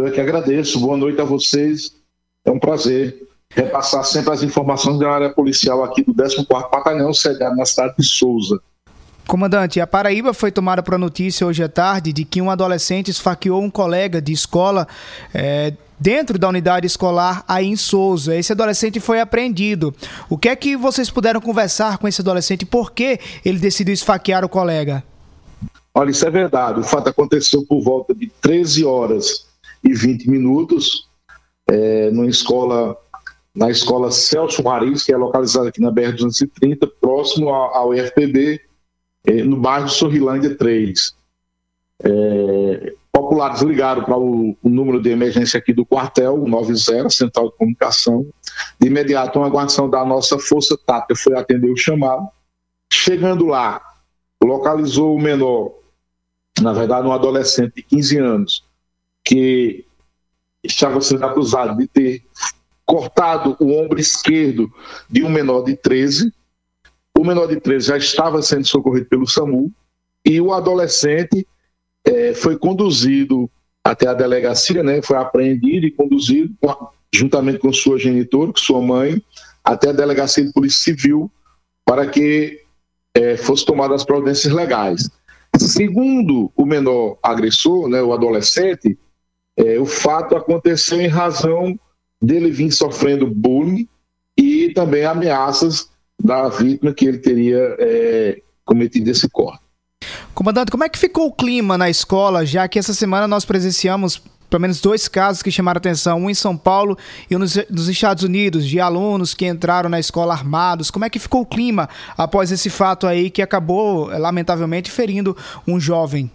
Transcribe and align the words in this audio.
Eu 0.00 0.06
é 0.06 0.10
que 0.10 0.20
agradeço. 0.20 0.80
Boa 0.80 0.96
noite 0.96 1.20
a 1.20 1.24
vocês. 1.24 1.92
É 2.42 2.50
um 2.50 2.58
prazer 2.58 3.22
repassar 3.50 4.02
sempre 4.02 4.32
as 4.32 4.42
informações 4.42 4.98
da 4.98 5.10
área 5.10 5.28
policial 5.28 5.84
aqui 5.84 6.02
do 6.02 6.14
14º 6.14 6.46
Batalhão, 6.48 7.12
sediado 7.12 7.54
na 7.54 7.66
cidade 7.66 7.96
de 7.98 8.06
Souza. 8.06 8.58
Comandante, 9.26 9.78
a 9.78 9.86
Paraíba 9.86 10.32
foi 10.32 10.50
tomada 10.50 10.82
por 10.82 10.98
notícia 10.98 11.46
hoje 11.46 11.62
à 11.62 11.68
tarde 11.68 12.14
de 12.14 12.24
que 12.24 12.40
um 12.40 12.50
adolescente 12.50 13.10
esfaqueou 13.10 13.62
um 13.62 13.68
colega 13.68 14.22
de 14.22 14.32
escola 14.32 14.88
é, 15.34 15.74
dentro 15.98 16.38
da 16.38 16.48
unidade 16.48 16.86
escolar 16.86 17.44
aí 17.46 17.66
em 17.66 17.76
Souza. 17.76 18.34
Esse 18.34 18.52
adolescente 18.52 18.98
foi 19.00 19.20
apreendido. 19.20 19.94
O 20.30 20.38
que 20.38 20.48
é 20.48 20.56
que 20.56 20.78
vocês 20.78 21.10
puderam 21.10 21.42
conversar 21.42 21.98
com 21.98 22.08
esse 22.08 22.22
adolescente? 22.22 22.64
Por 22.64 22.90
que 22.90 23.20
ele 23.44 23.58
decidiu 23.58 23.92
esfaquear 23.92 24.46
o 24.46 24.48
colega? 24.48 25.04
Olha, 25.94 26.10
isso 26.10 26.26
é 26.26 26.30
verdade. 26.30 26.80
O 26.80 26.84
fato 26.84 27.10
aconteceu 27.10 27.66
por 27.66 27.82
volta 27.82 28.14
de 28.14 28.32
13 28.40 28.82
horas 28.86 29.49
e 29.82 29.94
20 29.94 30.28
minutos, 30.28 31.08
é, 31.66 32.10
numa 32.10 32.28
escola, 32.28 32.96
na 33.54 33.70
escola 33.70 34.10
Celso 34.10 34.62
Maris, 34.62 35.04
que 35.04 35.12
é 35.12 35.16
localizada 35.16 35.68
aqui 35.68 35.80
na 35.80 35.90
BR-230, 35.90 36.90
próximo 37.00 37.50
ao 37.50 37.94
IFPB, 37.94 38.60
é, 39.26 39.42
no 39.42 39.56
bairro 39.56 39.88
Sorrilândia 39.88 40.56
3. 40.56 41.14
É, 42.02 42.94
populares 43.12 43.60
ligaram 43.60 44.04
para 44.04 44.16
o, 44.16 44.56
o, 44.62 44.68
número 44.68 45.00
de 45.00 45.10
emergência 45.10 45.58
aqui 45.58 45.72
do 45.72 45.84
quartel, 45.84 46.38
90, 46.38 47.10
Central 47.10 47.50
de 47.50 47.56
Comunicação. 47.56 48.26
De 48.80 48.86
imediato, 48.86 49.38
uma 49.38 49.48
guarnição 49.48 49.88
da 49.88 50.04
nossa 50.04 50.38
Força 50.38 50.76
Tática 50.86 51.14
foi 51.14 51.36
atender 51.36 51.70
o 51.70 51.76
chamado. 51.76 52.28
Chegando 52.92 53.46
lá, 53.46 53.80
localizou 54.42 55.14
o 55.14 55.20
menor, 55.20 55.72
na 56.60 56.72
verdade, 56.72 57.06
um 57.06 57.12
adolescente 57.12 57.74
de 57.76 57.82
15 57.82 58.18
anos, 58.18 58.64
que 59.30 59.84
estava 60.64 61.00
sendo 61.00 61.24
acusado 61.24 61.78
de 61.78 61.86
ter 61.86 62.24
cortado 62.84 63.56
o 63.60 63.72
ombro 63.72 64.00
esquerdo 64.00 64.68
de 65.08 65.22
um 65.22 65.30
menor 65.30 65.62
de 65.62 65.76
13. 65.76 66.32
O 67.16 67.24
menor 67.24 67.46
de 67.46 67.60
13 67.60 67.86
já 67.86 67.96
estava 67.96 68.42
sendo 68.42 68.66
socorrido 68.66 69.06
pelo 69.06 69.28
SAMU 69.28 69.70
e 70.26 70.40
o 70.40 70.52
adolescente 70.52 71.46
é, 72.04 72.34
foi 72.34 72.58
conduzido 72.58 73.48
até 73.84 74.08
a 74.08 74.14
delegacia, 74.14 74.82
né, 74.82 75.00
foi 75.00 75.16
apreendido 75.16 75.86
e 75.86 75.92
conduzido 75.92 76.52
juntamente 77.14 77.60
com 77.60 77.72
sua 77.72 77.96
genitora, 78.00 78.50
com 78.50 78.58
sua 78.58 78.82
mãe, 78.82 79.22
até 79.62 79.90
a 79.90 79.92
delegacia 79.92 80.44
de 80.44 80.52
polícia 80.52 80.92
civil 80.92 81.30
para 81.84 82.04
que 82.04 82.64
é, 83.14 83.36
fosse 83.36 83.64
tomadas 83.64 84.00
as 84.00 84.04
providências 84.04 84.52
legais. 84.52 85.08
Segundo 85.56 86.50
o 86.56 86.66
menor 86.66 87.16
agressor, 87.22 87.88
né, 87.88 88.02
o 88.02 88.12
adolescente, 88.12 88.98
é, 89.60 89.78
o 89.78 89.86
fato 89.86 90.36
aconteceu 90.36 91.00
em 91.00 91.06
razão 91.06 91.78
dele 92.20 92.50
vir 92.50 92.70
sofrendo 92.70 93.26
bullying 93.26 93.86
e 94.36 94.72
também 94.72 95.04
ameaças 95.04 95.90
da 96.22 96.48
vítima 96.48 96.92
que 96.92 97.06
ele 97.06 97.18
teria 97.18 97.76
é, 97.78 98.42
cometido 98.64 99.10
esse 99.10 99.28
corte. 99.28 99.62
Comandante, 100.34 100.70
como 100.70 100.84
é 100.84 100.88
que 100.88 100.98
ficou 100.98 101.26
o 101.26 101.32
clima 101.32 101.76
na 101.76 101.90
escola, 101.90 102.46
já 102.46 102.66
que 102.68 102.78
essa 102.78 102.94
semana 102.94 103.28
nós 103.28 103.44
presenciamos 103.44 104.22
pelo 104.48 104.62
menos 104.62 104.80
dois 104.80 105.06
casos 105.06 105.42
que 105.42 105.50
chamaram 105.50 105.78
atenção, 105.78 106.18
um 106.18 106.28
em 106.28 106.34
São 106.34 106.56
Paulo 106.56 106.98
e 107.30 107.36
um 107.36 107.38
nos, 107.38 107.54
nos, 107.70 107.88
Estados 107.88 108.24
Unidos, 108.24 108.66
de 108.66 108.80
alunos 108.80 109.32
que 109.32 109.46
entraram 109.46 109.88
na 109.88 110.00
escola 110.00 110.34
armados. 110.34 110.90
Como 110.90 111.04
é 111.04 111.10
que 111.10 111.20
ficou 111.20 111.42
o 111.42 111.46
clima 111.46 111.88
após 112.18 112.50
esse 112.50 112.68
fato 112.68 113.06
aí 113.06 113.30
que 113.30 113.42
acabou, 113.42 114.06
lamentavelmente, 114.06 114.90
ferindo 114.90 115.36
um 115.68 115.78
jovem? 115.78 116.28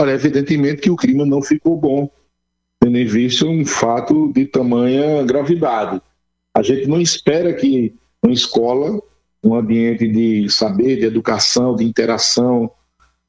Olha, 0.00 0.12
evidentemente 0.12 0.80
que 0.80 0.90
o 0.90 0.96
clima 0.96 1.26
não 1.26 1.42
ficou 1.42 1.76
bom, 1.76 2.10
tendo 2.80 2.96
em 2.96 3.04
vista 3.04 3.44
um 3.44 3.66
fato 3.66 4.32
de 4.32 4.46
tamanha 4.46 5.22
gravidade. 5.24 6.00
A 6.56 6.62
gente 6.62 6.86
não 6.86 6.98
espera 6.98 7.52
que 7.52 7.94
uma 8.24 8.32
escola 8.32 8.98
um 9.44 9.54
ambiente 9.54 10.08
de 10.08 10.48
saber, 10.50 10.96
de 10.96 11.04
educação, 11.04 11.76
de 11.76 11.84
interação, 11.84 12.70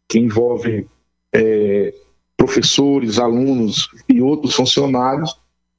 que 0.10 0.18
envolve 0.18 0.88
é, 1.34 1.94
professores, 2.38 3.20
alunos 3.20 3.90
e 4.08 4.22
outros 4.22 4.56
funcionários, 4.56 5.38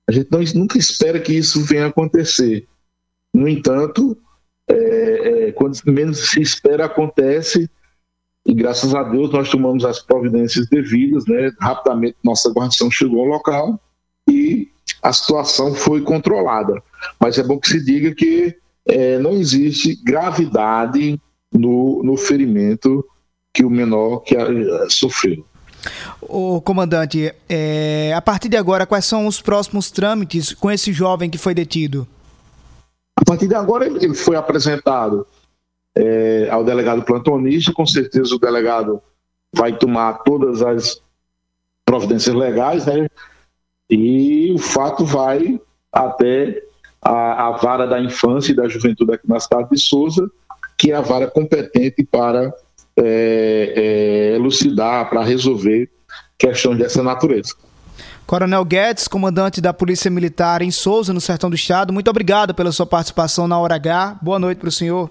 a 0.09 0.13
gente 0.13 0.29
não, 0.31 0.41
nunca 0.55 0.79
espera 0.79 1.21
que 1.21 1.33
isso 1.33 1.63
venha 1.65 1.87
a 1.87 1.89
acontecer. 1.89 2.67
No 3.35 3.49
entanto, 3.49 4.17
é, 4.69 4.75
é, 5.49 5.53
quando 5.53 5.79
menos 5.87 6.31
se 6.31 6.41
espera, 6.41 6.85
acontece, 6.85 7.71
e 8.45 8.53
graças 8.55 8.95
a 8.95 9.03
Deus 9.03 9.31
nós 9.33 9.49
tomamos 9.49 9.85
as 9.85 10.01
providências 10.01 10.69
devidas, 10.69 11.25
né? 11.27 11.51
rapidamente 11.61 12.17
nossa 12.25 12.51
guarnição 12.51 12.91
chegou 12.91 13.21
ao 13.21 13.27
local 13.27 13.81
e 14.29 14.69
a 15.01 15.13
situação 15.13 15.75
foi 15.75 16.03
controlada. 16.03 16.83
Mas 17.21 17.39
é 17.39 17.43
bom 17.43 17.59
que 17.59 17.69
se 17.69 17.85
diga 17.85 18.15
que 18.15 18.57
é, 18.87 19.19
não 19.19 19.33
existe 19.33 19.95
gravidade 20.05 21.21
no, 21.53 22.03
no 22.03 22.17
ferimento 22.17 23.05
que 23.55 23.65
o 23.65 23.71
menor 23.71 24.21
que 24.21 24.37
a, 24.37 24.47
sofreu. 24.89 25.45
O 26.21 26.61
comandante, 26.61 27.33
é, 27.49 28.13
a 28.15 28.23
partir 28.23 28.49
de 28.49 28.57
agora, 28.57 28.87
quais 28.87 29.05
são 29.05 29.27
os 29.27 29.41
próximos 29.41 29.91
trâmites 29.91 30.53
com 30.55 30.71
esse 30.71 30.93
jovem 30.93 31.29
que 31.29 31.39
foi 31.39 31.55
detido? 31.55 32.07
A 33.17 33.25
partir 33.25 33.49
de 33.49 33.55
agora, 33.55 33.87
ele 33.87 34.15
foi 34.15 34.37
apresentado 34.37 35.27
é, 35.95 36.49
ao 36.51 36.65
delegado 36.65 37.03
plantonista. 37.03 37.73
Com 37.73 37.87
certeza, 37.87 38.35
o 38.35 38.39
delegado 38.39 39.03
vai 39.55 39.77
tomar 39.77 40.15
todas 40.25 40.63
as 40.63 41.01
providências 41.85 42.35
legais, 42.35 42.87
né? 42.87 43.09
E 43.91 44.53
o 44.53 44.59
fato 44.59 45.05
vai 45.05 45.61
até 45.93 46.63
a, 47.03 47.49
a 47.49 47.51
vara 47.53 47.87
da 47.87 48.01
infância 48.01 48.53
e 48.53 48.57
da 48.57 48.69
juventude 48.69 49.13
aqui 49.13 49.29
na 49.29 49.39
cidade 49.39 49.69
de 49.71 49.79
Souza, 49.79 50.31
que 50.79 50.93
é 50.93 50.95
a 50.95 51.01
vara 51.01 51.27
competente 51.27 52.03
para 52.05 52.53
é, 52.97 53.73
é, 53.77 54.35
elucidar, 54.35 55.11
para 55.11 55.23
resolver 55.23 55.91
questões 56.39 56.79
dessa 56.79 57.03
natureza. 57.03 57.55
Coronel 58.27 58.65
Guedes, 58.65 59.07
comandante 59.09 59.61
da 59.61 59.75
Polícia 59.75 60.11
Militar 60.11 60.63
em 60.63 60.71
Souza, 60.71 61.13
no 61.13 61.21
Sertão 61.21 61.51
do 61.51 61.57
Estado, 61.57 61.93
muito 61.93 62.09
obrigado 62.09 62.55
pela 62.55 62.73
sua 62.73 62.87
participação 62.87 63.47
na 63.47 63.59
Hora 63.59 63.75
H. 63.75 64.19
Boa 64.23 64.39
noite 64.39 64.59
para 64.59 64.69
o 64.69 64.73
senhor. 64.73 65.11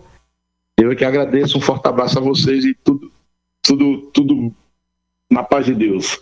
Eu 0.81 0.91
é 0.91 0.95
que 0.95 1.05
agradeço, 1.05 1.57
um 1.57 1.61
forte 1.61 1.87
abraço 1.87 2.17
a 2.17 2.21
vocês 2.21 2.65
e 2.65 2.73
tudo, 2.73 3.11
tudo, 3.63 4.11
tudo 4.11 4.55
na 5.31 5.43
paz 5.43 5.65
de 5.65 5.75
Deus. 5.75 6.19